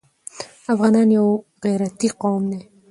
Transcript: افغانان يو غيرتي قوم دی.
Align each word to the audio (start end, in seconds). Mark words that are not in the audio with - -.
افغانان 0.73 1.07
يو 1.17 1.27
غيرتي 1.63 2.07
قوم 2.21 2.43
دی. 2.51 2.61